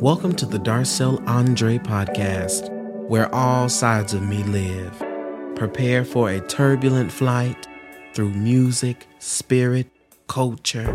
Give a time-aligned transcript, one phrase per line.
[0.00, 2.70] Welcome to the Darcel Andre podcast,
[3.08, 4.96] where all sides of me live.
[5.56, 7.66] Prepare for a turbulent flight
[8.14, 9.90] through music, spirit,
[10.28, 10.86] culture,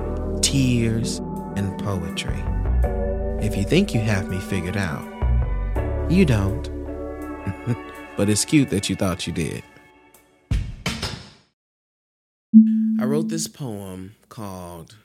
[0.41, 1.17] tears,
[1.57, 2.41] and poetry.
[3.45, 5.03] If you think you have me figured out,
[6.09, 6.63] you don't.
[8.15, 9.63] but it's cute that you thought you did.
[13.01, 14.95] I wrote this poem called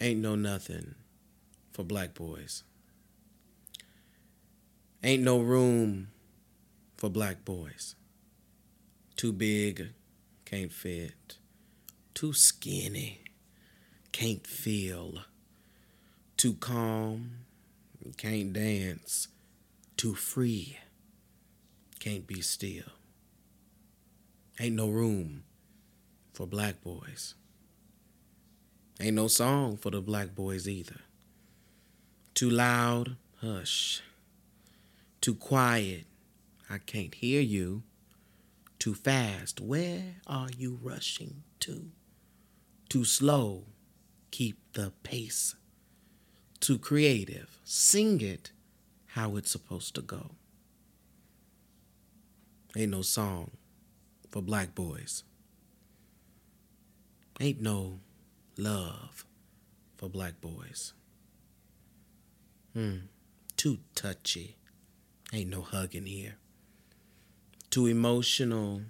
[0.00, 0.94] Ain't No Nothing
[1.72, 2.62] for Black Boys.
[5.04, 6.12] Ain't no room
[6.96, 7.96] for black boys.
[9.16, 9.88] Too big,
[10.44, 11.38] can't fit.
[12.14, 13.18] Too skinny,
[14.12, 15.24] can't feel.
[16.36, 17.38] Too calm,
[18.16, 19.26] can't dance.
[19.96, 20.78] Too free,
[21.98, 22.92] can't be still.
[24.60, 25.42] Ain't no room
[26.32, 27.34] for black boys.
[29.00, 31.00] Ain't no song for the black boys either.
[32.42, 34.02] Too loud, hush.
[35.20, 36.06] Too quiet,
[36.68, 37.84] I can't hear you.
[38.80, 41.92] Too fast, where are you rushing to?
[42.88, 43.66] Too slow,
[44.32, 45.54] keep the pace.
[46.58, 48.50] Too creative, sing it
[49.14, 50.32] how it's supposed to go.
[52.76, 53.52] Ain't no song
[54.32, 55.22] for black boys.
[57.38, 58.00] Ain't no
[58.58, 59.26] love
[59.96, 60.92] for black boys.
[62.74, 62.96] Hmm,
[63.56, 64.56] too touchy.
[65.32, 66.36] Ain't no hugging here.
[67.70, 68.82] Too emotional.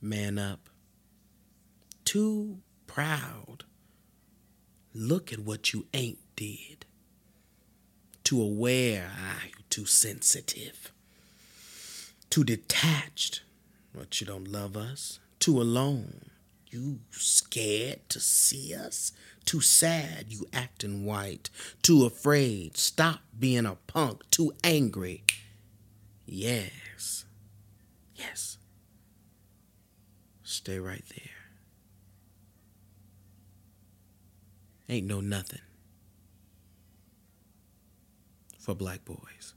[0.00, 0.68] Man up.
[2.04, 3.64] Too proud.
[4.94, 6.86] Look at what you ain't did.
[8.24, 9.10] Too aware.
[9.16, 10.92] Ah, you too sensitive.
[12.28, 13.42] Too detached.
[13.92, 15.20] What you don't love us.
[15.38, 16.30] Too alone.
[16.70, 19.12] You scared to see us?
[19.50, 21.50] Too sad, you acting white.
[21.82, 24.22] Too afraid, stop being a punk.
[24.30, 25.24] Too angry.
[26.24, 27.24] Yes.
[28.14, 28.58] Yes.
[30.44, 31.34] Stay right there.
[34.88, 35.62] Ain't no nothing
[38.56, 39.54] for black boys.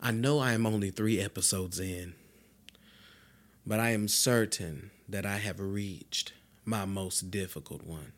[0.00, 2.14] I know I am only three episodes in
[3.66, 6.32] but I am certain that I have reached
[6.64, 8.12] my most difficult one.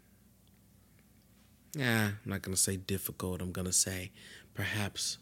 [1.75, 3.43] Yeah, I'm not going to say difficult.
[3.43, 4.11] I'm going to say
[4.55, 5.19] perhaps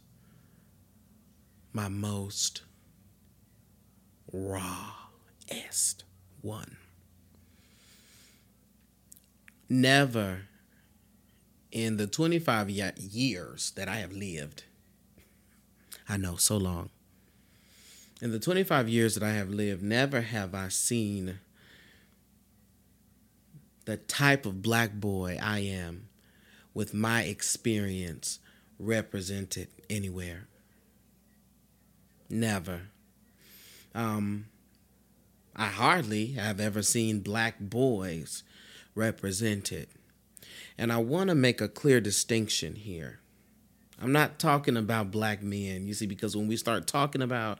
[1.73, 2.63] my most
[4.33, 6.05] rawest
[6.41, 6.77] one.
[9.69, 10.43] Never
[11.73, 14.65] in the 25 years that I have lived,
[16.09, 16.91] I know so long,
[18.23, 21.41] in the 25 years that I have lived, never have I seen
[23.87, 26.09] the type of black boy I am
[26.75, 28.39] with my experience
[28.79, 30.49] represented anywhere.
[32.29, 32.83] Never.
[33.95, 34.47] Um,
[35.55, 38.43] I hardly have ever seen black boys
[38.95, 39.89] represented.
[40.77, 43.21] And I want to make a clear distinction here.
[44.03, 47.59] I'm not talking about black men, you see, because when we start talking about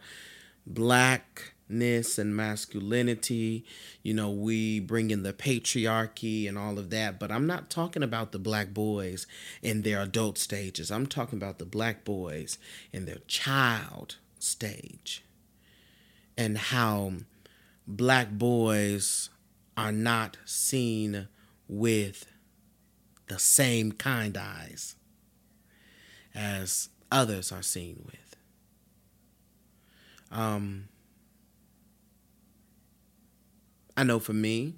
[1.69, 3.65] blackness and masculinity.
[4.03, 8.03] You know, we bring in the patriarchy and all of that, but I'm not talking
[8.03, 9.27] about the black boys
[9.63, 10.91] in their adult stages.
[10.91, 12.59] I'm talking about the black boys
[12.93, 15.25] in their child stage
[16.37, 17.13] and how
[17.87, 19.31] black boys
[19.77, 21.29] are not seen
[21.69, 22.27] with
[23.29, 24.95] the same kind eyes
[26.35, 28.37] as others are seen with.
[30.31, 30.89] Um,
[33.97, 34.75] I know for me,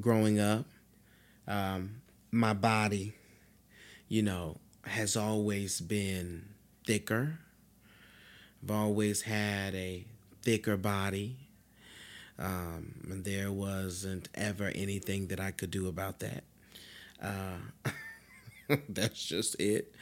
[0.00, 0.66] growing up,
[1.48, 3.14] um, my body,
[4.08, 6.44] you know, has always been
[6.86, 7.38] thicker.
[8.62, 10.04] I've always had a
[10.42, 11.36] thicker body.
[12.38, 16.44] Um, and there wasn't ever anything that I could do about that.
[17.22, 17.92] Uh,
[18.88, 19.94] that's just it.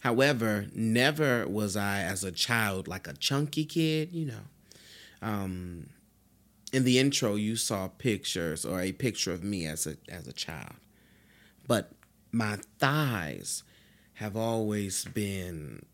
[0.00, 4.42] However, never was I as a child like a chunky kid, you know.
[5.22, 5.88] Um,
[6.72, 10.32] in the intro, you saw pictures or a picture of me as a as a
[10.32, 10.74] child,
[11.68, 11.92] but
[12.32, 13.62] my thighs
[14.14, 15.84] have always been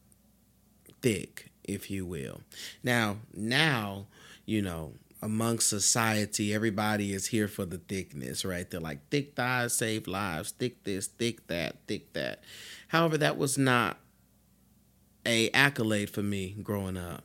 [1.02, 2.40] thick, if you will.
[2.82, 4.06] Now, now,
[4.46, 8.70] you know, amongst society, everybody is here for the thickness, right?
[8.70, 12.42] They're like thick thighs save lives, thick this, thick that, thick that.
[12.88, 13.98] However, that was not
[15.26, 17.24] a accolade for me growing up.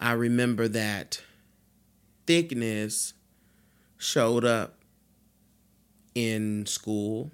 [0.00, 1.22] I remember that
[2.26, 3.14] thickness
[3.98, 4.78] showed up
[6.14, 7.32] in school.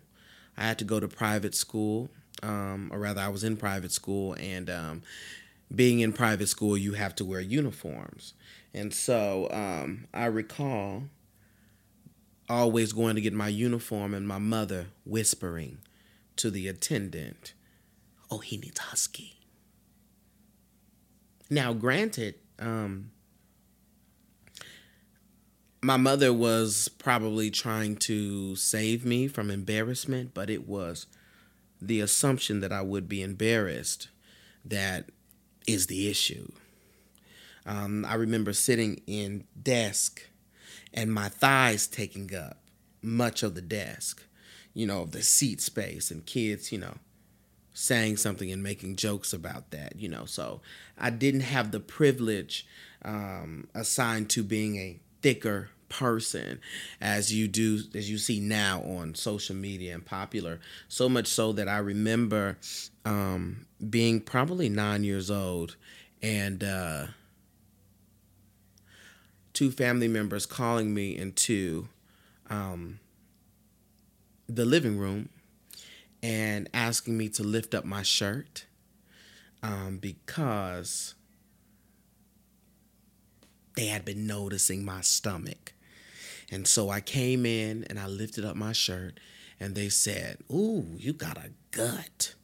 [0.56, 2.10] I had to go to private school,
[2.42, 5.02] um, or rather, I was in private school, and um,
[5.74, 8.34] being in private school, you have to wear uniforms.
[8.74, 11.04] And so um, I recall
[12.48, 15.78] always going to get my uniform and my mother whispering
[16.36, 17.54] to the attendant,
[18.30, 19.38] Oh, he needs husky.
[21.50, 23.10] Now, granted, um,
[25.82, 31.06] my mother was probably trying to save me from embarrassment, but it was
[31.80, 34.08] the assumption that I would be embarrassed
[34.64, 35.10] that
[35.66, 36.52] is the issue.
[37.66, 40.22] Um, I remember sitting in desk
[40.94, 42.58] and my thighs taking up
[43.02, 44.22] much of the desk,
[44.74, 46.94] you know, of the seat space, and kids, you know,
[47.74, 50.26] saying something and making jokes about that, you know.
[50.26, 50.60] So
[50.96, 52.66] I didn't have the privilege
[53.04, 56.58] um, assigned to being a thicker person
[57.00, 60.58] as you do as you see now on social media and popular.
[60.88, 62.58] So much so that i remember
[63.04, 65.76] um, being probably nine years old
[66.22, 67.06] and uh,
[69.52, 71.88] two family members calling me into
[72.48, 73.00] um,
[74.48, 75.28] the living room
[76.22, 78.66] and asking me to lift up my shirt
[79.62, 81.14] um, because
[83.74, 85.72] they had been noticing my stomach.
[86.50, 89.18] And so I came in and I lifted up my shirt
[89.58, 92.34] and they said, Ooh, you got a gut.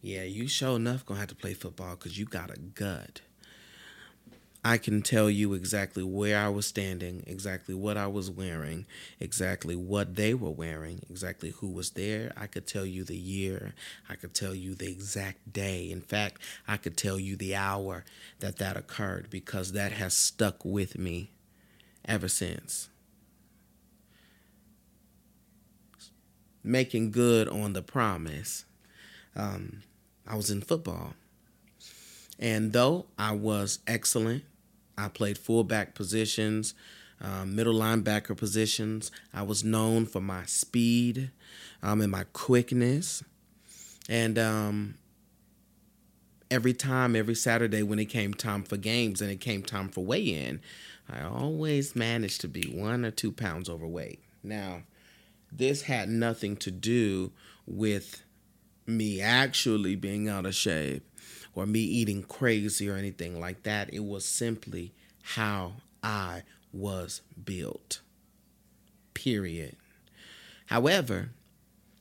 [0.00, 3.20] Yeah, you sure enough gonna have to play football because you got a gut.
[4.64, 8.86] I can tell you exactly where I was standing, exactly what I was wearing,
[9.18, 12.32] exactly what they were wearing, exactly who was there.
[12.36, 13.74] I could tell you the year.
[14.08, 15.90] I could tell you the exact day.
[15.90, 18.04] In fact, I could tell you the hour
[18.38, 21.32] that that occurred because that has stuck with me
[22.04, 22.88] ever since.
[26.62, 28.64] Making good on the promise.
[29.34, 29.82] Um,
[30.24, 31.14] I was in football.
[32.38, 34.44] And though I was excellent
[35.02, 36.74] I played fullback positions,
[37.20, 39.10] um, middle linebacker positions.
[39.34, 41.30] I was known for my speed
[41.82, 43.24] um, and my quickness.
[44.08, 44.94] And um,
[46.50, 50.04] every time, every Saturday when it came time for games and it came time for
[50.04, 50.60] weigh in,
[51.10, 54.20] I always managed to be one or two pounds overweight.
[54.42, 54.82] Now,
[55.50, 57.32] this had nothing to do
[57.66, 58.22] with
[58.86, 61.04] me actually being out of shape
[61.54, 63.92] or me eating crazy or anything like that.
[63.92, 68.00] It was simply how I was built.
[69.14, 69.76] Period.
[70.66, 71.30] However,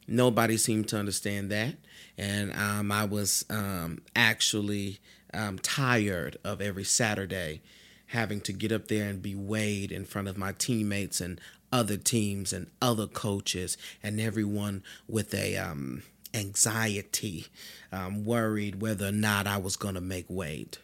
[0.08, 1.76] nobody seemed to understand that.
[2.18, 5.00] And um, I was um, actually
[5.34, 7.62] um, tired of every Saturday
[8.08, 11.40] having to get up there and be weighed in front of my teammates and
[11.72, 16.04] other teams and other coaches and everyone with a um,
[16.34, 17.48] anxiety,
[17.92, 20.80] um, worried whether or not I was going to make weight,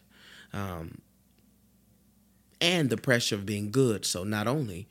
[0.52, 1.00] um,
[2.60, 4.04] and the pressure of being good.
[4.04, 4.88] So not only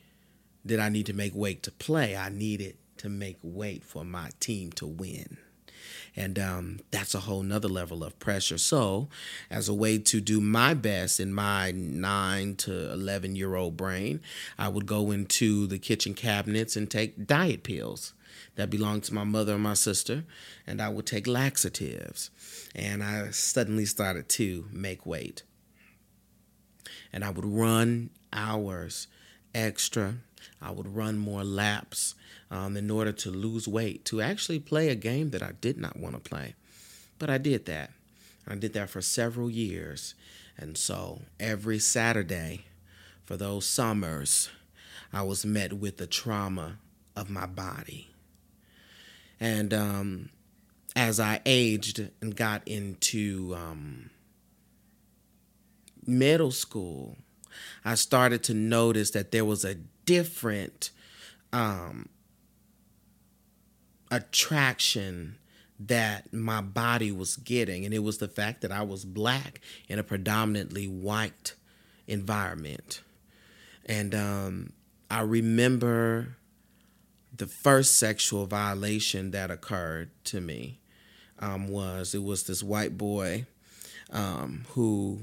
[0.66, 4.30] did I need to make weight to play, I needed to make weight for my
[4.40, 5.38] team to win.
[6.16, 8.58] And um, that's a whole nother level of pressure.
[8.58, 9.08] So,
[9.52, 14.22] as a way to do my best in my nine to 11 year old brain,
[14.58, 18.14] I would go into the kitchen cabinets and take diet pills
[18.56, 20.24] that belonged to my mother and my sister,
[20.66, 22.30] and I would take laxatives.
[22.76, 25.44] And I suddenly started to make weight.
[27.14, 29.08] And I would run hours
[29.54, 30.16] extra.
[30.62, 32.16] I would run more laps
[32.50, 35.98] um, in order to lose weight, to actually play a game that I did not
[35.98, 36.56] want to play.
[37.20, 37.92] But I did that.
[38.48, 40.16] I did that for several years.
[40.58, 42.66] And so every Saturday
[43.26, 44.50] for those summers,
[45.12, 46.78] I was met with the trauma
[47.16, 48.10] of my body.
[49.40, 50.30] And um,
[50.96, 54.10] as I aged and got into um,
[56.06, 57.18] middle school,
[57.86, 59.76] I started to notice that there was a
[60.06, 60.92] different
[61.54, 62.10] um,
[64.12, 65.38] attraction
[65.80, 67.86] that my body was getting.
[67.86, 71.54] And it was the fact that I was black in a predominantly white
[72.08, 73.02] environment.
[73.86, 74.74] And um,
[75.10, 76.37] I remember
[77.38, 80.80] the first sexual violation that occurred to me
[81.40, 83.46] um, was it was this white boy
[84.12, 85.22] um, who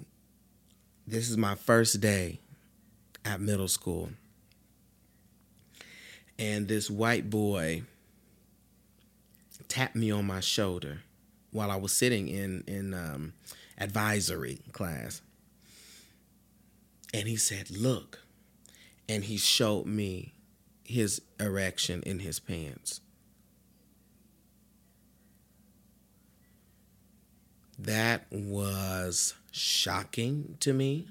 [1.07, 2.41] this is my first day
[3.25, 4.11] at middle school.
[6.39, 7.83] And this white boy
[9.69, 11.03] tapped me on my shoulder
[11.51, 13.33] while I was sitting in in um,
[13.79, 15.21] advisory class.
[17.13, 18.21] And he said look
[19.09, 20.34] and he showed me
[20.95, 23.01] his erection in his pants.
[27.77, 31.09] That was shocking to me.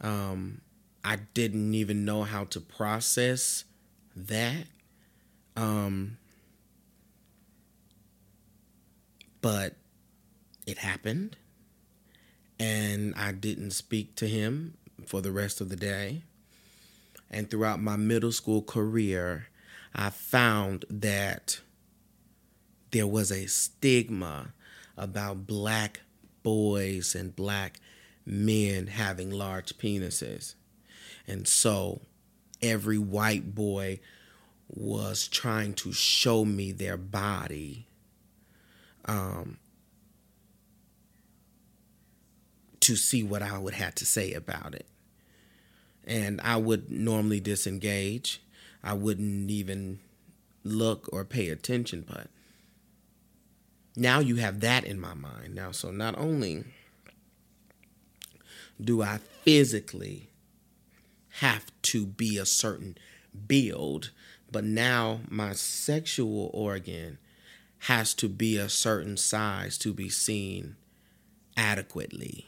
[0.00, 0.62] Um,
[1.04, 3.64] I didn't even know how to process
[4.16, 4.64] that.
[5.54, 6.16] Um,
[9.42, 9.74] but
[10.66, 11.36] it happened,
[12.58, 16.22] and I didn't speak to him for the rest of the day.
[17.30, 19.48] And throughout my middle school career,
[19.94, 21.60] I found that
[22.90, 24.52] there was a stigma
[24.96, 26.00] about black
[26.42, 27.80] boys and black
[28.24, 30.54] men having large penises.
[31.26, 32.02] And so
[32.62, 34.00] every white boy
[34.68, 37.86] was trying to show me their body
[39.04, 39.58] um,
[42.80, 44.86] to see what I would have to say about it.
[46.06, 48.40] And I would normally disengage.
[48.82, 49.98] I wouldn't even
[50.62, 52.28] look or pay attention, but
[53.96, 55.54] now you have that in my mind.
[55.54, 56.64] Now, so not only
[58.80, 60.28] do I physically
[61.40, 62.96] have to be a certain
[63.46, 64.10] build,
[64.50, 67.18] but now my sexual organ
[67.80, 70.76] has to be a certain size to be seen
[71.56, 72.46] adequately.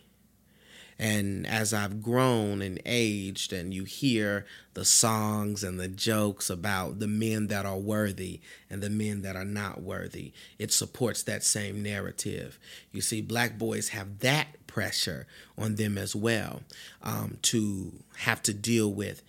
[0.98, 6.98] And as I've grown and aged, and you hear the songs and the jokes about
[6.98, 11.44] the men that are worthy and the men that are not worthy, it supports that
[11.44, 12.58] same narrative.
[12.90, 16.62] You see, black boys have that pressure on them as well
[17.02, 19.22] um, to have to deal with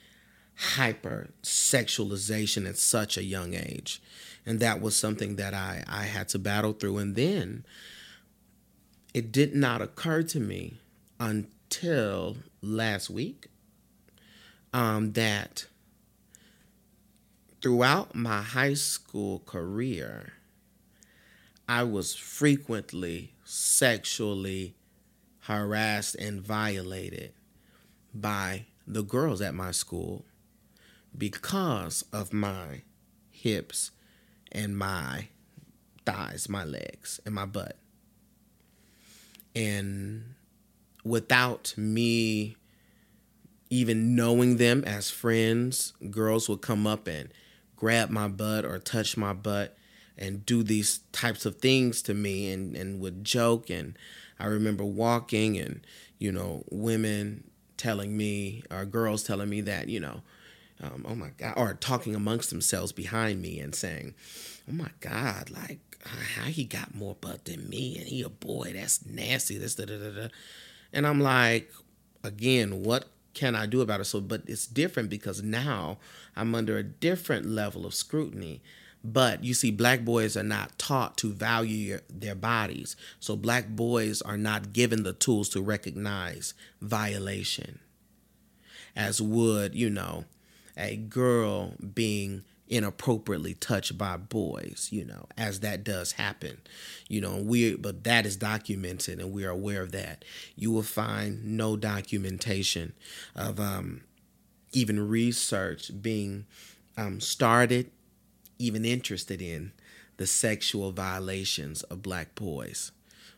[0.55, 4.01] hyper sexualization at such a young age.
[4.43, 6.97] And that was something that I, I had to battle through.
[6.97, 7.63] And then
[9.13, 10.79] it did not occur to me
[11.19, 13.47] until till last week
[14.73, 15.65] um, that
[17.61, 20.33] throughout my high school career,
[21.67, 24.75] I was frequently sexually
[25.41, 27.33] harassed and violated
[28.13, 30.25] by the girls at my school
[31.17, 32.81] because of my
[33.31, 33.91] hips
[34.51, 35.27] and my
[36.05, 37.77] thighs, my legs, and my butt.
[39.55, 40.35] And
[41.09, 42.55] without me
[43.71, 47.29] even knowing them as friends, girls would come up and
[47.75, 49.75] grab my butt or touch my butt
[50.17, 53.69] and do these types of things to me and, and would joke.
[53.69, 53.97] And
[54.39, 55.85] I remember walking and,
[56.17, 57.43] you know, women
[57.77, 60.21] telling me, or girls telling me that, you know,
[60.81, 64.13] um, oh my God, or talking amongst themselves behind me and saying,
[64.69, 68.73] oh my God, like, how he got more butt than me and he a boy,
[68.73, 70.27] that's nasty, this, da, da, da, da.
[70.93, 71.71] And I'm like,
[72.23, 74.05] again, what can I do about it?
[74.05, 75.97] So, but it's different because now
[76.35, 78.61] I'm under a different level of scrutiny.
[79.03, 82.97] But you see, black boys are not taught to value your, their bodies.
[83.19, 87.79] So, black boys are not given the tools to recognize violation,
[88.97, 90.25] as would, you know,
[90.75, 96.59] a girl being inappropriately touched by boys, you know, as that does happen.
[97.07, 100.23] You know, we but that is documented and we are aware of that.
[100.55, 102.93] You will find no documentation
[103.35, 104.01] of um,
[104.71, 106.45] even research being
[106.95, 107.89] um, started,
[108.59, 109.71] even interested in
[110.17, 112.91] the sexual violations of black boys.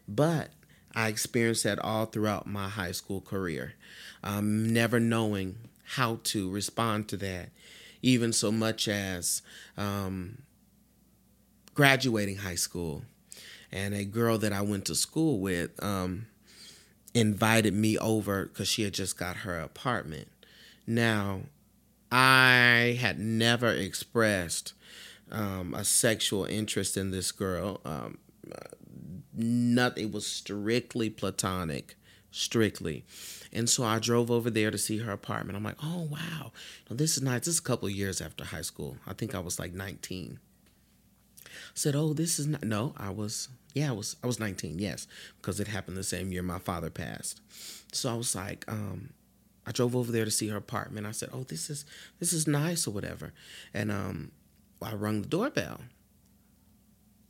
[0.07, 0.49] But
[0.93, 3.75] I experienced that all throughout my high school career,
[4.23, 7.49] um, never knowing how to respond to that
[8.01, 9.41] even so much as
[9.77, 10.39] um,
[11.73, 13.03] graduating high school.
[13.71, 16.27] And a girl that I went to school with um,
[17.13, 20.27] invited me over because she had just got her apartment.
[20.85, 21.41] Now,
[22.11, 24.73] I had never expressed
[25.31, 27.79] um, a sexual interest in this girl.
[27.85, 28.17] Um,
[29.33, 30.03] nothing.
[30.05, 31.95] It was strictly platonic,
[32.31, 33.05] strictly.
[33.53, 35.57] And so I drove over there to see her apartment.
[35.57, 36.51] I'm like, oh wow,
[36.89, 37.41] no, this is nice.
[37.41, 38.97] This is a couple years after high school.
[39.05, 40.39] I think I was like 19.
[41.45, 42.63] I said, oh, this is not.
[42.63, 43.49] No, I was.
[43.73, 44.15] Yeah, I was.
[44.23, 44.79] I was 19.
[44.79, 45.07] Yes,
[45.41, 47.41] because it happened the same year my father passed.
[47.91, 49.09] So I was like, um,
[49.65, 51.05] I drove over there to see her apartment.
[51.05, 51.85] I said, oh, this is
[52.19, 53.33] this is nice or whatever.
[53.73, 54.31] And um,
[54.81, 55.81] I rung the doorbell.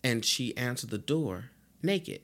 [0.03, 1.51] And she answered the door
[1.83, 2.21] naked.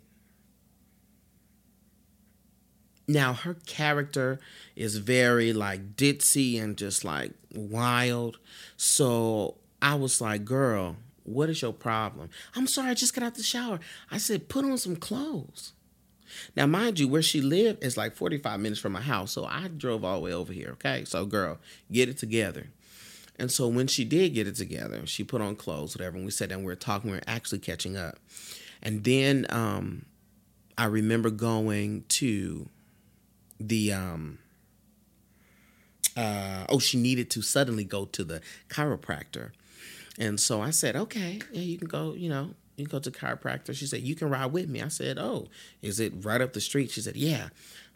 [3.07, 4.39] Now her character
[4.75, 8.37] is very like ditzy and just like wild.
[8.75, 12.29] So I was like, girl, what is your problem?
[12.55, 13.79] I'm sorry, I just got out the shower.
[14.11, 15.73] I said, put on some clothes.
[16.55, 19.31] Now, mind you, where she lived is like 45 minutes from my house.
[19.31, 20.71] So I drove all the way over here.
[20.73, 21.05] Okay.
[21.05, 21.59] So, girl,
[21.91, 22.67] get it together.
[23.39, 26.31] And so when she did get it together, she put on clothes, whatever, and we
[26.31, 28.17] sat down, we were talking, we were actually catching up.
[28.81, 30.05] And then um,
[30.77, 32.67] I remember going to
[33.59, 34.39] the um,
[36.15, 39.51] uh, oh, she needed to suddenly go to the chiropractor.
[40.19, 43.11] And so I said, okay, yeah, you can go, you know, you can go to
[43.11, 43.75] chiropractor.
[43.75, 44.81] She said, you can ride with me.
[44.81, 45.47] I said, oh,
[45.81, 46.89] is it right up the street?
[46.91, 47.49] She said, yeah.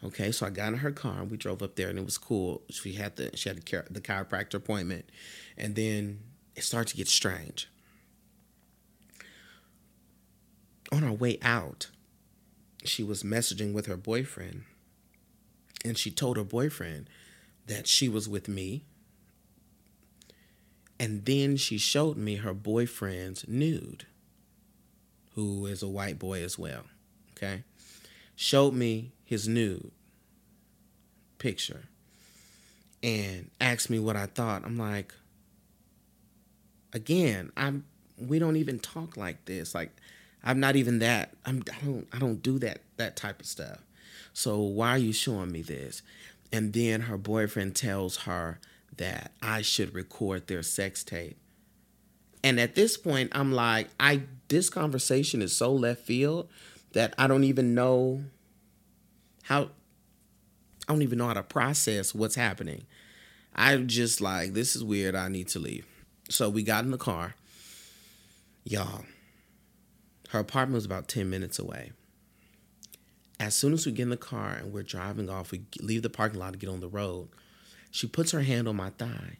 [0.04, 2.18] Okay, so I got in her car and we drove up there and it was
[2.18, 2.62] cool.
[2.70, 5.08] She had the she had the, the chiropractor appointment,
[5.56, 6.20] and then
[6.56, 7.68] it started to get strange.
[10.90, 11.88] On our way out,
[12.84, 14.64] she was messaging with her boyfriend,
[15.84, 17.08] and she told her boyfriend
[17.66, 18.84] that she was with me.
[20.98, 24.06] And then she showed me her boyfriend's nude,
[25.34, 26.84] who is a white boy as well.
[27.36, 27.64] Okay.
[28.36, 29.90] Showed me his nude
[31.38, 31.82] picture
[33.02, 34.64] and asked me what I thought.
[34.64, 35.12] I'm like,
[36.92, 37.84] again, I'm
[38.16, 39.74] we don't even talk like this.
[39.74, 39.90] Like
[40.44, 41.34] I'm not even that.
[41.44, 43.78] I'm I don't I don't do that that type of stuff.
[44.32, 46.02] So why are you showing me this?
[46.52, 48.58] And then her boyfriend tells her
[48.96, 51.38] that I should record their sex tape.
[52.44, 56.48] And at this point, I'm like, I this conversation is so left field
[56.92, 58.24] that I don't even know
[59.44, 59.70] how
[60.88, 62.84] I don't even know how to process what's happening.
[63.54, 65.14] I'm just like, this is weird.
[65.14, 65.86] I need to leave.
[66.28, 67.34] So we got in the car.
[68.64, 69.04] Y'all,
[70.30, 71.92] her apartment was about 10 minutes away.
[73.42, 76.08] As soon as we get in the car and we're driving off, we leave the
[76.08, 77.28] parking lot to get on the road.
[77.90, 79.38] She puts her hand on my thigh.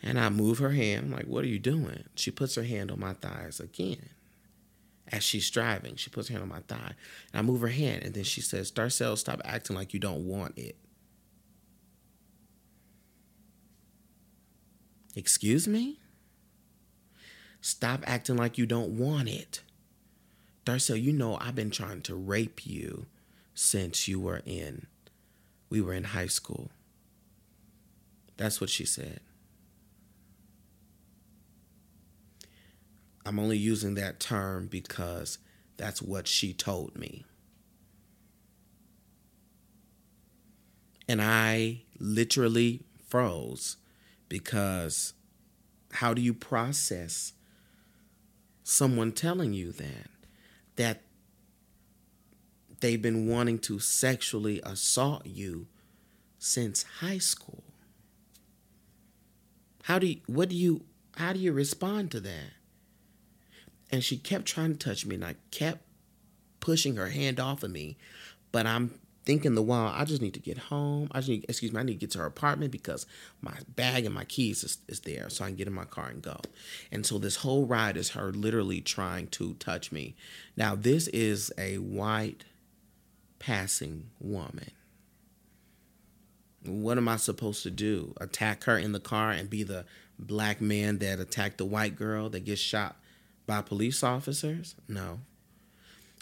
[0.00, 1.06] And I move her hand.
[1.06, 2.04] I'm like, what are you doing?
[2.14, 4.10] She puts her hand on my thighs again.
[5.10, 6.94] As she's driving, she puts her hand on my thigh.
[7.32, 8.04] And I move her hand.
[8.04, 10.76] And then she says, Darcel, stop acting like you don't want it.
[15.16, 15.98] Excuse me?
[17.60, 19.62] Stop acting like you don't want it.
[20.64, 23.06] Darcel, you know I've been trying to rape you
[23.54, 24.86] since you were in,
[25.68, 26.70] we were in high school.
[28.36, 29.20] That's what she said.
[33.24, 35.38] I'm only using that term because
[35.76, 37.24] that's what she told me.
[41.08, 43.76] And I literally froze
[44.28, 45.14] because
[45.92, 47.32] how do you process
[48.62, 50.08] someone telling you that?
[50.76, 51.02] That
[52.80, 55.66] they've been wanting to sexually assault you
[56.38, 57.62] since high school.
[59.84, 60.84] How do you, what do you
[61.16, 62.52] how do you respond to that?
[63.90, 65.82] And she kept trying to touch me and I kept
[66.60, 67.98] pushing her hand off of me,
[68.50, 71.08] but I'm thinking the while I just need to get home.
[71.12, 73.06] I just need, excuse me, I need to get to her apartment because
[73.40, 76.08] my bag and my keys is, is there so I can get in my car
[76.08, 76.40] and go.
[76.90, 80.16] And so this whole ride is her literally trying to touch me.
[80.56, 82.44] Now, this is a white
[83.38, 84.70] passing woman.
[86.64, 88.14] What am I supposed to do?
[88.20, 89.84] Attack her in the car and be the
[90.18, 92.96] black man that attacked the white girl that gets shot
[93.46, 94.76] by police officers?
[94.88, 95.20] No.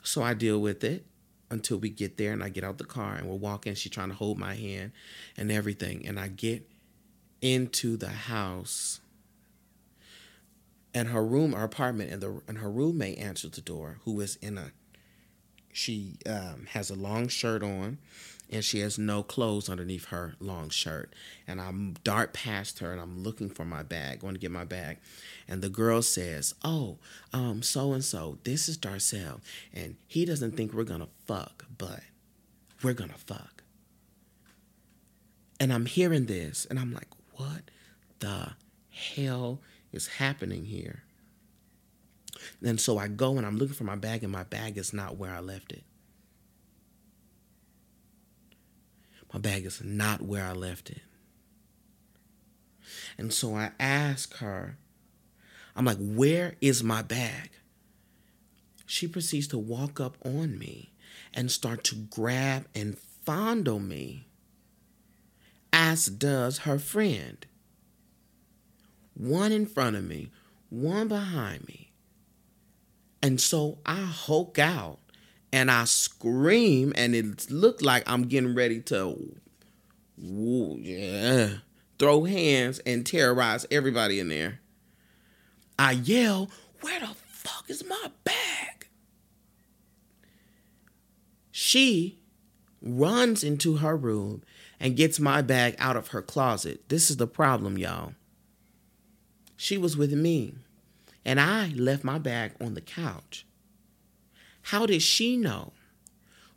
[0.03, 1.05] So I deal with it
[1.51, 3.75] until we get there and I get out the car and we're walking.
[3.75, 4.93] She's trying to hold my hand
[5.37, 6.07] and everything.
[6.07, 6.69] And I get
[7.41, 9.01] into the house
[10.93, 14.37] and her room, her apartment, and the and her roommate answers the door, who is
[14.37, 14.73] in a
[15.73, 17.99] she um, has a long shirt on
[18.51, 21.15] and she has no clothes underneath her long shirt.
[21.47, 24.65] And I dart past her and I'm looking for my bag, going to get my
[24.65, 24.99] bag.
[25.49, 26.99] And the girl says, Oh,
[27.33, 29.41] um, so and so, this is Darcel.
[29.73, 32.01] And he doesn't think we're going to fuck, but
[32.83, 33.63] we're going to fuck.
[35.61, 37.71] And I'm hearing this and I'm like, What
[38.19, 38.55] the
[38.91, 39.61] hell
[39.93, 41.05] is happening here?
[42.63, 45.19] And so I go and I'm looking for my bag, and my bag is not
[45.19, 45.85] where I left it.
[49.33, 51.03] My bag is not where I left it.
[53.17, 54.77] And so I ask her,
[55.77, 57.51] I'm like, where is my bag?
[58.87, 60.93] She proceeds to walk up on me
[61.33, 64.27] and start to grab and fondle me,
[65.73, 67.47] as does her friend.
[69.15, 70.31] One in front of me,
[70.71, 71.93] one behind me.
[73.23, 74.99] And so I hulk out
[75.53, 79.37] and I scream, and it looked like I'm getting ready to
[80.17, 81.55] woo, yeah,
[81.99, 84.61] throw hands and terrorize everybody in there.
[85.79, 88.89] I yell, Where the fuck is my bag?
[91.51, 92.19] She
[92.83, 94.43] runs into her room
[94.79, 96.89] and gets my bag out of her closet.
[96.89, 98.15] This is the problem, y'all.
[99.57, 100.55] She was with me,
[101.25, 103.45] and I left my bag on the couch.
[104.63, 105.73] How did she know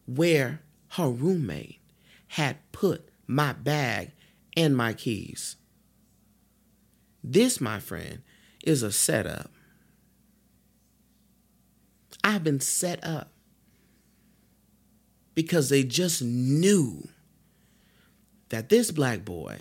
[0.05, 1.79] where her roommate
[2.27, 4.11] had put my bag
[4.55, 5.55] and my keys?
[7.23, 8.21] This, my friend,
[8.63, 9.51] is a setup.
[12.23, 13.31] I've been set up
[15.35, 17.09] because they just knew
[18.49, 19.59] that this black boy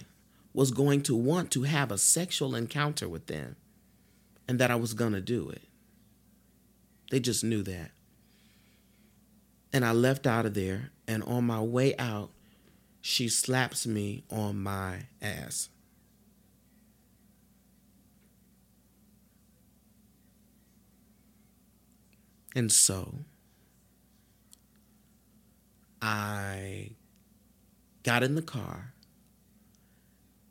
[0.52, 3.56] was going to want to have a sexual encounter with them
[4.46, 5.62] and that I was going to do it.
[7.10, 7.90] They just knew that.
[9.72, 12.30] And I left out of there, and on my way out,
[13.00, 15.70] she slaps me on my ass.
[22.54, 23.14] And so
[26.02, 26.90] I
[28.02, 28.92] got in the car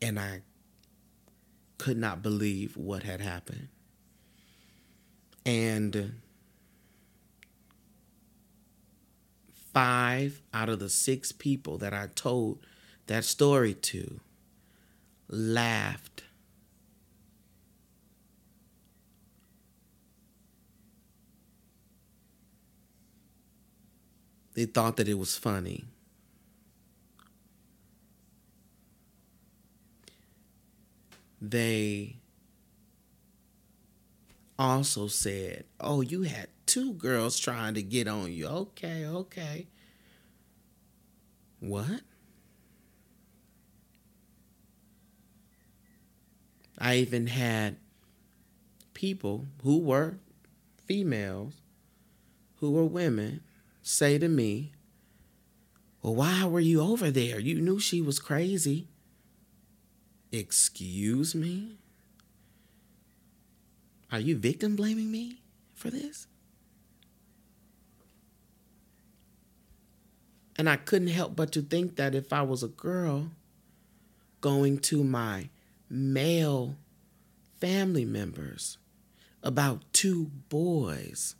[0.00, 0.42] and I
[1.78, 3.68] could not believe what had happened.
[5.46, 6.21] And
[9.72, 12.58] five out of the six people that I told
[13.06, 14.20] that story to
[15.28, 16.24] laughed.
[24.54, 25.84] They thought that it was funny.
[31.40, 32.16] They
[34.58, 38.46] also said, Oh, you had two girls trying to get on you.
[38.46, 39.66] Okay, okay.
[41.60, 42.00] What?
[46.78, 47.76] I even had
[48.94, 50.16] people who were
[50.84, 51.54] females,
[52.56, 53.40] who were women,
[53.82, 54.72] say to me,
[56.02, 57.38] Well, why were you over there?
[57.38, 58.88] You knew she was crazy.
[60.32, 61.76] Excuse me?
[64.10, 65.42] Are you victim blaming me
[65.74, 66.26] for this?
[70.62, 73.30] And I couldn't help but to think that if I was a girl
[74.40, 75.48] going to my
[75.90, 76.76] male
[77.60, 78.78] family members
[79.42, 81.34] about two boys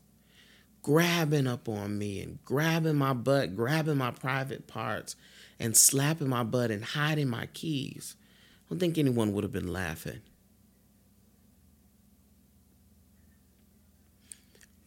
[0.83, 5.15] grabbing up on me and grabbing my butt, grabbing my private parts,
[5.57, 8.17] and slapping my butt and hiding my keys,
[8.67, 10.23] I don't think anyone would have been laughing.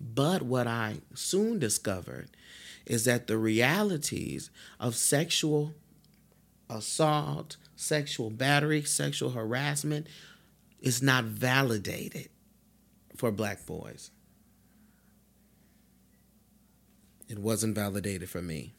[0.01, 2.31] But what I soon discovered
[2.85, 5.73] is that the realities of sexual
[6.69, 10.07] assault, sexual battery, sexual harassment
[10.79, 12.29] is not validated
[13.15, 14.11] for black boys.
[17.27, 18.73] It wasn't validated for me.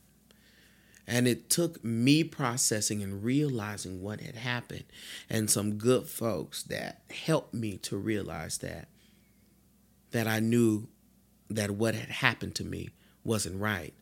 [1.09, 4.85] And it took me processing and realizing what had happened,
[5.31, 8.88] and some good folks that helped me to realize that
[10.11, 10.88] that I knew
[11.49, 12.90] that what had happened to me
[13.27, 13.93] wasn't right.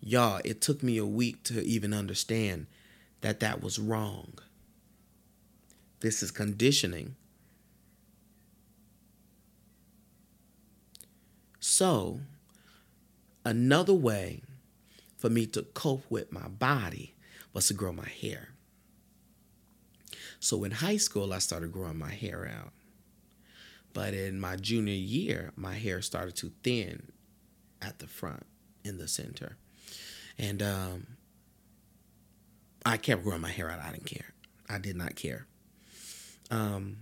[0.00, 2.66] Y'all, it took me a week to even understand
[3.20, 4.38] that that was wrong.
[6.00, 7.16] This is conditioning.
[11.58, 12.20] So,
[13.44, 14.40] another way
[15.18, 17.14] for me to cope with my body
[17.52, 18.48] was to grow my hair.
[20.38, 22.72] So, in high school, I started growing my hair out.
[23.92, 27.12] But in my junior year, my hair started to thin
[27.82, 28.46] at the front
[28.84, 29.56] in the center.
[30.38, 31.06] And um,
[32.84, 33.80] I kept growing my hair out.
[33.82, 34.32] I didn't care.
[34.68, 35.46] I did not care.
[36.50, 36.96] Um,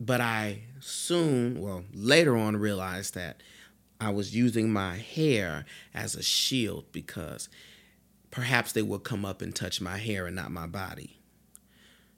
[0.00, 3.42] but I soon, well, later on, realized that
[4.00, 7.48] I was using my hair as a shield because
[8.30, 11.18] perhaps they would come up and touch my hair and not my body.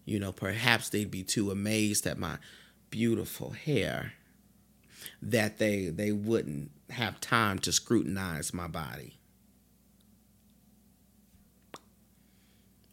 [0.04, 2.38] You know, perhaps they'd be too amazed at my
[2.90, 4.14] beautiful hair
[5.20, 9.18] that they they wouldn't have time to scrutinize my body.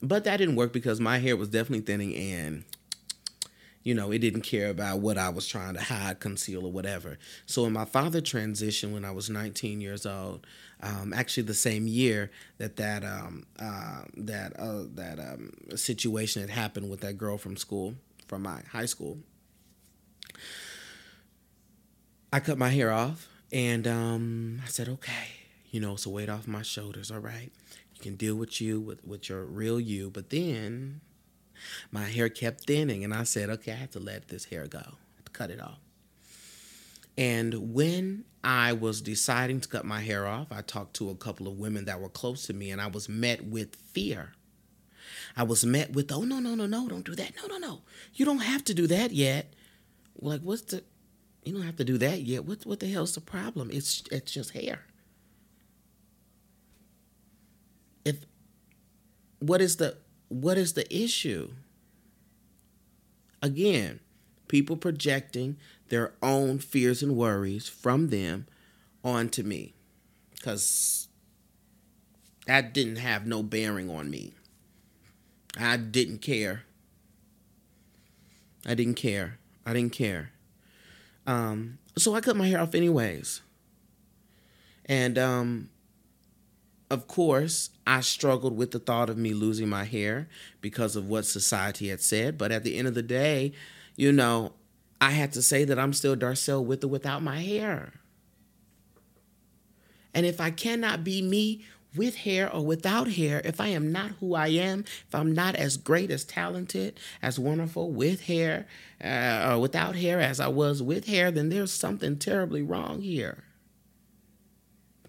[0.02, 2.64] But that didn't work because my hair was definitely thinning and
[3.84, 7.18] you know, it didn't care about what I was trying to hide, conceal, or whatever.
[7.46, 10.48] So when my father transitioned when I was 19 years old,
[10.82, 16.50] um, actually the same year that that um, uh, that uh, that um, situation had
[16.50, 17.96] happened with that girl from school,
[18.28, 19.18] from my high school,
[22.32, 25.28] I cut my hair off and um, I said, okay,
[25.70, 27.12] you know, so weight off my shoulders.
[27.12, 27.52] All right.
[27.96, 30.10] You can deal with you, with, with your real you.
[30.10, 31.02] But then
[31.92, 34.82] my hair kept thinning and I said, okay, I have to let this hair go,
[35.34, 35.80] cut it off.
[37.16, 41.48] And when I was deciding to cut my hair off, I talked to a couple
[41.48, 44.34] of women that were close to me and I was met with fear.
[45.38, 47.34] I was met with, oh, no, no, no, no, don't do that.
[47.36, 47.82] No, no, no.
[48.16, 49.54] You don't have to do that yet.
[50.20, 50.84] like, what's the?
[51.46, 52.46] You don't have to do that yet.
[52.46, 53.70] What what the hell's the problem?
[53.72, 54.82] It's it's just hair.
[58.06, 58.26] If
[59.40, 59.98] what is the
[60.30, 61.52] what is the issue?
[63.42, 64.00] Again,
[64.48, 65.58] people projecting
[65.90, 68.48] their own fears and worries from them
[69.04, 69.74] onto me.
[70.42, 71.08] Cause
[72.46, 74.34] that didn't have no bearing on me.
[75.58, 76.64] I didn't care.
[78.66, 79.40] I didn't care.
[79.66, 80.33] I didn't care.
[81.26, 83.42] Um, so I cut my hair off anyways.
[84.86, 85.70] And um,
[86.90, 90.28] of course, I struggled with the thought of me losing my hair
[90.62, 92.38] because of what society had said.
[92.38, 93.54] But at the end of the day,
[93.96, 94.54] you know,
[95.00, 97.94] I had to say that I'm still Darcel with or without my hair.
[100.14, 104.12] And if I cannot be me with hair or without hair, if I am not
[104.20, 108.68] who I am, if I'm not as great, as talented, as wonderful with hair
[109.04, 113.44] uh, or without hair as I was with hair, then there's something terribly wrong here.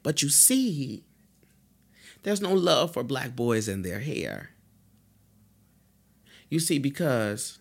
[0.03, 1.05] But you see,
[2.23, 4.51] there's no love for black boys and their hair.
[6.51, 7.59] You see, because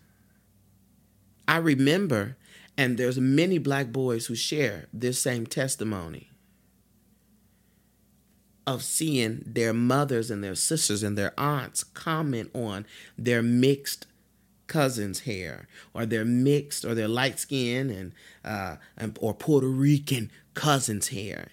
[1.48, 2.38] I remember,
[2.78, 6.30] and there's many black boys who share this same testimony
[8.66, 12.86] of seeing their mothers and their sisters and their aunts comment on
[13.18, 14.08] their mixed
[14.68, 20.32] cousins' hair or their mixed or their light skin and, uh, and or Puerto Rican
[20.54, 21.50] cousins' hair.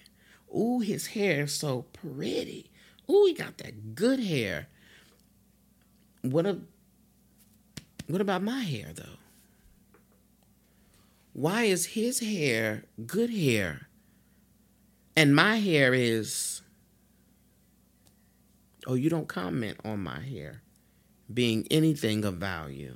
[0.55, 2.69] Ooh, his hair is so pretty.
[3.09, 4.67] Ooh, he got that good hair.
[6.21, 6.59] What a
[8.07, 9.17] what about my hair though?
[11.33, 13.87] Why is his hair good hair
[15.15, 16.60] and my hair is
[18.87, 20.61] oh, you don't comment on my hair
[21.33, 22.95] being anything of value.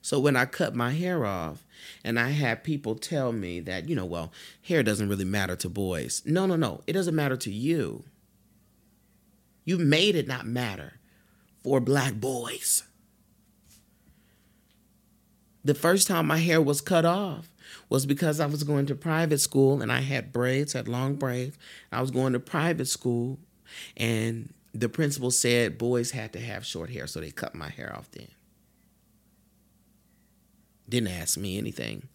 [0.00, 1.66] So when I cut my hair off
[2.04, 5.68] and I had people tell me that, you know, well, hair doesn't really matter to
[5.68, 6.22] boys.
[6.24, 6.80] No, no, no.
[6.86, 8.04] It doesn't matter to you.
[9.64, 11.00] You made it not matter
[11.64, 12.84] for black boys.
[15.64, 17.50] The first time my hair was cut off
[17.88, 21.58] was because I was going to private school and I had braids, had long braids.
[21.90, 23.40] I was going to private school
[23.96, 27.94] and the principal said boys had to have short hair, so they cut my hair
[27.96, 28.28] off then.
[30.88, 32.08] Didn't ask me anything.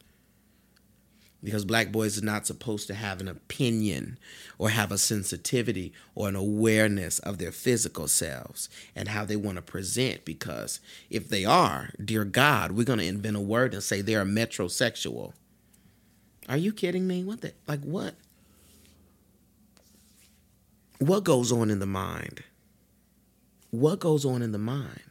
[1.44, 4.20] Because black boys are not supposed to have an opinion
[4.60, 9.56] or have a sensitivity or an awareness of their physical selves and how they want
[9.56, 10.24] to present.
[10.24, 14.24] Because if they are, dear God, we're going to invent a word and say they're
[14.24, 15.34] metrosexual.
[16.48, 17.24] Are you kidding me?
[17.24, 18.14] What the, like what?
[21.02, 22.44] What goes on in the mind?
[23.72, 25.02] What goes on in the mind?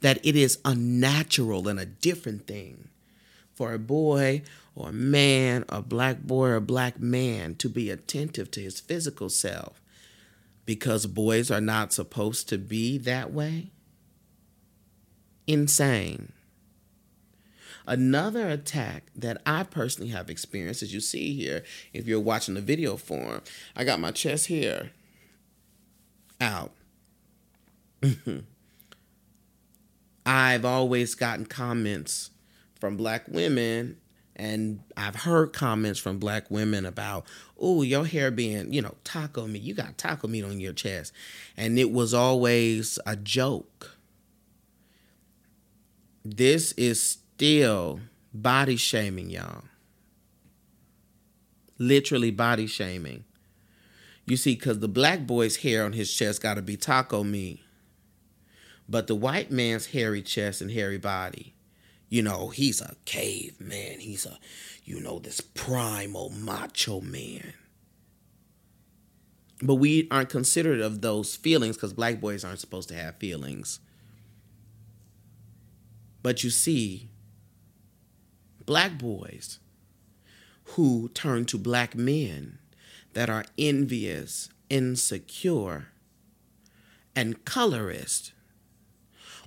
[0.00, 2.88] That it is unnatural and a different thing
[3.54, 4.42] for a boy
[4.74, 8.80] or a man, a black boy or a black man to be attentive to his
[8.80, 9.82] physical self
[10.64, 13.70] because boys are not supposed to be that way?
[15.46, 16.32] Insane.
[17.86, 22.60] Another attack that I personally have experienced, as you see here, if you're watching the
[22.60, 23.42] video form,
[23.76, 24.90] I got my chest here
[26.40, 26.72] out.
[30.26, 32.30] I've always gotten comments
[32.80, 33.98] from black women
[34.36, 37.24] and I've heard comments from black women about,
[37.58, 39.62] oh, your hair being, you know, taco meat.
[39.62, 41.14] You got taco meat on your chest.
[41.56, 43.96] And it was always a joke.
[46.22, 48.00] This is still
[48.32, 49.64] body shaming, y'all.
[51.78, 53.24] Literally body shaming.
[54.24, 57.60] You see, because the black boy's hair on his chest got to be taco meat.
[58.88, 61.54] But the white man's hairy chest and hairy body,
[62.08, 64.00] you know, he's a caveman.
[64.00, 64.38] He's a,
[64.84, 67.52] you know, this primal macho man.
[69.60, 73.80] But we aren't considerate of those feelings because black boys aren't supposed to have feelings.
[76.22, 77.10] But you see,
[78.66, 79.58] black boys
[80.70, 82.58] who turn to black men
[83.14, 85.86] that are envious, insecure,
[87.14, 88.32] and colorist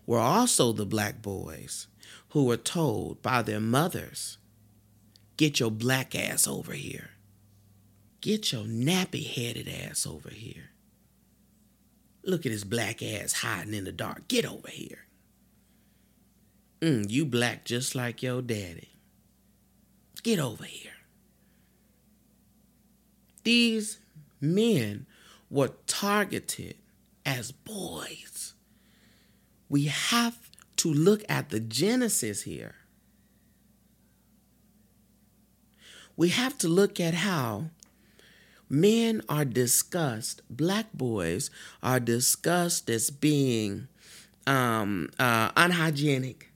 [0.05, 1.87] were also the black boys
[2.29, 4.37] who were told by their mothers,
[5.37, 7.11] Get your black ass over here.
[8.19, 10.71] Get your nappy headed ass over here.
[12.25, 14.27] Look at his black ass hiding in the dark.
[14.27, 15.05] Get over here.
[16.81, 18.89] Mm, you black just like your daddy.
[20.21, 20.91] Get over here.
[23.43, 23.99] These
[24.41, 25.05] men
[25.49, 26.75] were targeted
[27.25, 28.53] as boys.
[29.69, 30.37] We have
[30.77, 32.75] to look at the genesis here.
[36.15, 37.69] We have to look at how
[38.69, 41.49] men are discussed, black boys
[41.81, 43.87] are discussed as being
[44.45, 46.48] um, uh, unhygienic,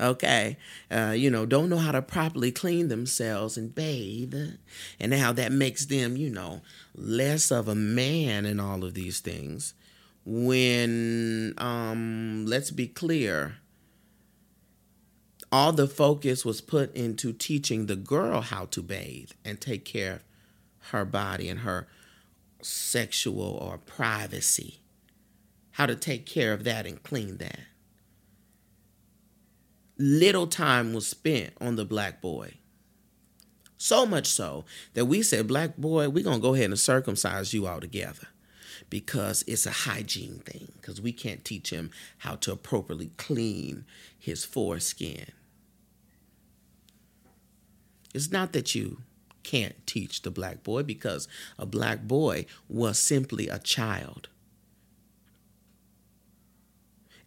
[0.00, 0.56] Okay,
[0.90, 4.34] uh, you know, don't know how to properly clean themselves and bathe,
[4.98, 6.62] and how that makes them, you know,
[6.94, 9.74] less of a man and all of these things.
[10.24, 13.56] When, um, let's be clear,
[15.52, 20.14] all the focus was put into teaching the girl how to bathe and take care
[20.14, 20.22] of
[20.92, 21.88] her body and her
[22.62, 24.80] sexual or privacy,
[25.72, 27.60] how to take care of that and clean that.
[30.02, 32.54] Little time was spent on the black boy.
[33.76, 37.52] So much so that we said, Black boy, we're going to go ahead and circumcise
[37.52, 38.28] you altogether
[38.88, 43.84] because it's a hygiene thing, because we can't teach him how to appropriately clean
[44.18, 45.26] his foreskin.
[48.14, 49.02] It's not that you
[49.42, 54.29] can't teach the black boy because a black boy was simply a child.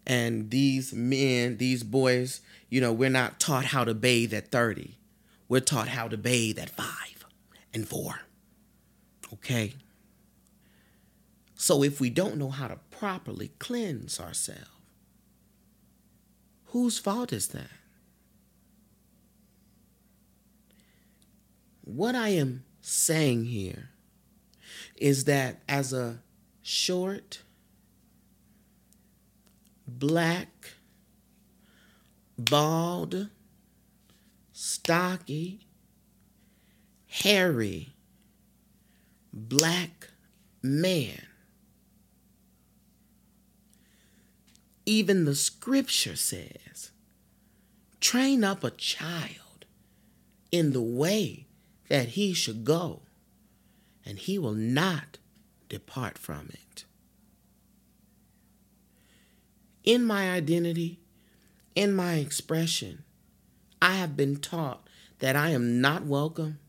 [0.06, 4.98] And these men, these boys, you know, we're not taught how to bathe at 30.
[5.48, 7.26] We're taught how to bathe at five
[7.74, 8.22] and four.
[9.34, 9.74] Okay?
[11.56, 14.70] So if we don't know how to properly cleanse ourselves,
[16.66, 17.70] whose fault is that?
[21.84, 23.90] What I am saying here
[24.96, 26.20] is that as a
[26.62, 27.44] short,
[30.00, 30.74] black,
[32.38, 33.30] bald,
[34.52, 35.68] stocky,
[37.08, 37.94] hairy,
[39.32, 40.10] black
[40.62, 41.28] man,
[44.86, 46.92] even the scripture says,
[48.00, 49.66] train up a child
[50.52, 51.46] in the way
[51.90, 53.02] that he should go,
[54.06, 55.18] and he will not
[55.70, 56.63] depart from it.
[59.84, 61.00] In my identity,
[61.76, 63.04] in my expression,
[63.82, 64.88] I have been taught
[65.20, 66.60] that I am not welcome.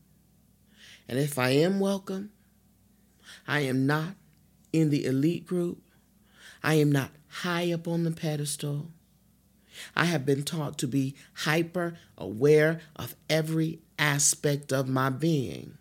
[1.07, 2.31] And if I am welcome,
[3.47, 4.15] I am not
[4.73, 5.81] in the elite group.
[6.61, 8.87] I am not high up on the pedestal.
[9.95, 15.77] I have been taught to be hyper aware of every aspect of my being.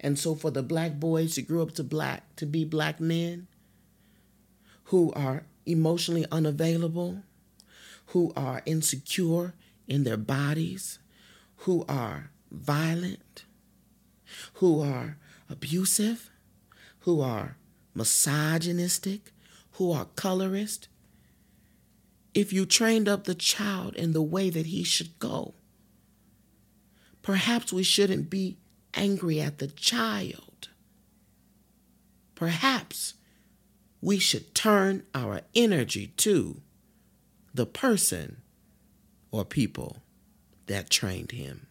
[0.00, 3.46] And so for the black boys who grew up to black to be black men
[4.90, 7.22] who are emotionally unavailable,
[8.06, 9.54] who are insecure
[9.86, 10.98] in their bodies,
[11.58, 13.44] who are violent,
[14.54, 15.16] who are
[15.48, 16.28] abusive,
[17.00, 17.56] who are
[17.94, 19.30] misogynistic,
[19.74, 20.88] who are colorist,
[22.34, 25.54] if you trained up the child in the way that he should go,
[27.22, 28.56] perhaps we shouldn't be
[28.94, 30.68] angry at the child.
[32.34, 33.14] Perhaps
[34.00, 36.60] we should turn our energy to
[37.52, 38.38] the person
[39.30, 39.98] or people
[40.66, 41.66] that trained him.